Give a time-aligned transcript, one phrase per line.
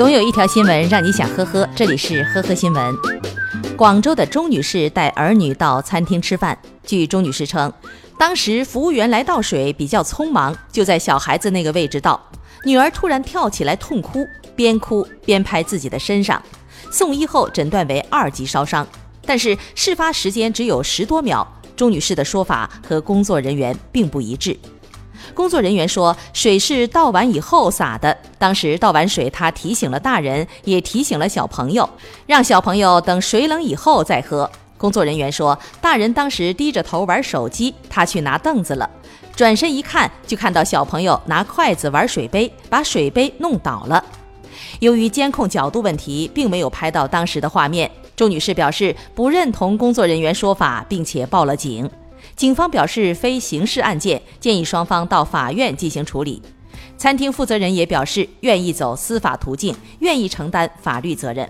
[0.00, 2.96] 总有一条新闻让你想呵呵，这里是呵呵新闻。
[3.76, 7.70] 广州的钟女士带儿女到餐厅吃饭，据钟女士称，
[8.18, 12.18] 当时服务员来倒水比较匆忙，就在小孩子那个位置倒，
[12.64, 14.26] 女儿突然跳起来痛哭，
[14.56, 16.42] 边哭边拍自己的身上，
[16.90, 18.88] 送医后诊断为二级烧伤，
[19.26, 21.46] 但是事发时间只有十多秒，
[21.76, 24.58] 钟女士的说法和工作人员并不一致。
[25.34, 28.16] 工作人员说，水是倒完以后洒的。
[28.38, 31.88] 当时倒完水，他提醒了大人，也提醒了小朋友，
[32.26, 34.50] 让小朋友等水冷以后再喝。
[34.78, 38.88] 工作人员说，大人当时低着头玩手机，他去拿凳子了，
[39.36, 44.02] 转身一看，就看到小朋友拿筷子玩水杯，把水杯弄倒了。
[44.78, 47.90] 由于监控角度问题，并没有拍到当时的画面。
[48.16, 51.90] 周女士表示不认同工作人员说法，并且报了警。
[52.36, 56.40] 警方表示，非刑事案件，建议双方到法院进行处理。
[56.96, 61.48] 餐厅负责人也表示，愿意走司法途径，愿意承担法律责任。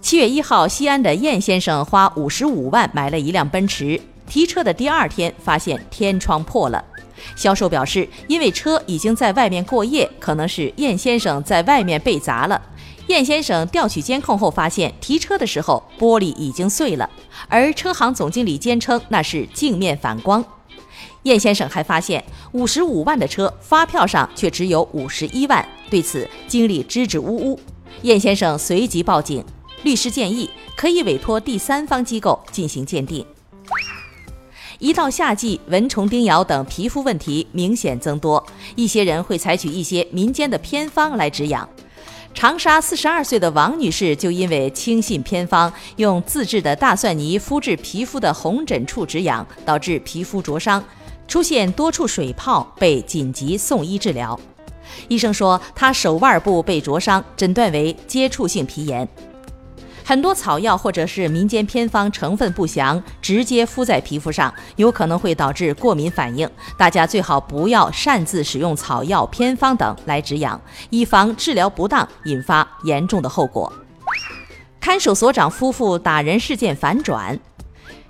[0.00, 6.84] 七月一号，西安的燕先生花五十五万买了一辆奔驰，提车的第二天发现天窗破了。
[7.34, 12.60] 销售表示，因为车已经在外面过夜，可能是燕先生在外面被砸了。
[13.08, 17.08] 燕先生调取监控后发现，提车的时候玻璃已经碎了，
[17.48, 20.42] 而车行总经理坚称那是镜面反光。
[21.24, 27.60] 燕先生还发现，五十五万的车发票上却只有五十一万，对此经理支支吾吾。
[28.02, 29.44] 燕先生随即报警，
[29.82, 33.24] 律师建议可以委托第三方机构进行鉴定。
[34.78, 38.44] 一到夏季，蚊虫叮咬等皮肤问题明显增多，
[38.76, 41.66] 一些人会采取一些民间的偏方来止痒。
[42.34, 50.84] 长沙四十二岁的王女士就因为轻信偏方，用自制的大蒜泥敷至皮肤的红疹处止痒，导致皮肤灼伤，
[51.28, 54.38] 出现多处水泡，被紧急送医治疗。
[55.06, 59.08] 医生说她手腕部被灼伤，诊断为接触性皮炎。
[60.06, 66.48] 很多草药或者是民间偏方成分不详，直接敷在皮肤上，有可能会导致过敏反应。
[66.76, 73.72] 大家最好不要擅自使用草药、偏方等来止痒，以防治疗不当引发严重的后果。
[74.78, 77.40] 看守所长夫妇打人事件反转。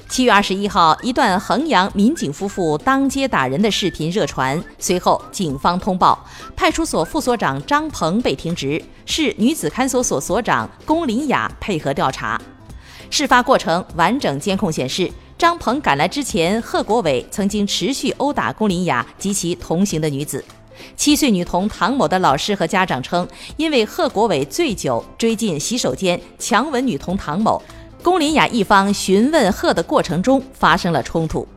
[0.08, 4.62] 七月二十一号，一段衡阳民警夫妇当街打人的视频热传。
[4.78, 12.40] 随后，警方通报，派出所副所长张鹏被停职，市女子看守所所长龚林雅配合调查。
[13.10, 20.44] 事发过程完整监控显示，张鹏赶来之前，贺国伟曾经持续殴打龚林雅及其同行的女子。
[20.96, 23.26] 七岁女童唐某的老师和家长称，
[23.56, 27.60] 因为贺国伟醉酒追进洗手间强吻女童唐某。
[28.04, 31.48] 龚琳雅一方询问贺的过程中发生了冲突。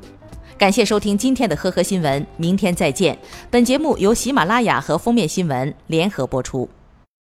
[0.58, 3.20] 感谢收听今天的呵呵新闻，明天再见。
[3.52, 6.68] 本节目由喜马拉雅和封面新闻联合播出。